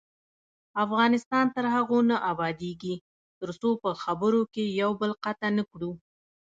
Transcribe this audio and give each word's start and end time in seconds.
افغانستان 0.85 1.45
تر 1.55 1.65
هغو 1.75 1.99
نه 2.09 2.17
ابادیږي، 2.31 2.95
ترڅو 3.39 3.69
په 3.83 3.89
خبرو 4.03 4.41
کې 4.53 4.63
یو 4.81 4.91
بل 5.01 5.11
قطع 5.23 5.49
نکړو. 5.59 5.91